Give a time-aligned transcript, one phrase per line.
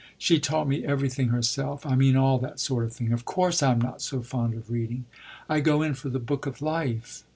[0.17, 1.85] She taught me everything herself.
[1.85, 3.13] I mean all that sort of thing.
[3.13, 5.05] Of course I'm not so fond of reading;
[5.47, 7.23] I go in for the book of life."